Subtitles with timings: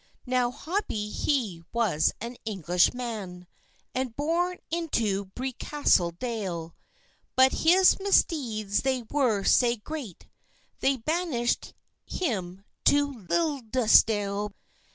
[0.25, 3.45] Now Hobie he was an English man,
[3.93, 6.75] And born into Bewcastle dale;
[7.35, 10.25] But his misdeeds they were sae great,
[10.79, 14.55] They banish'd him to Liddisdale.